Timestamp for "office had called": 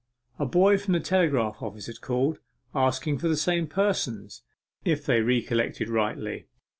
1.61-2.39